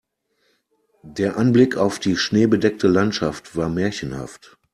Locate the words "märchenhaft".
3.69-4.57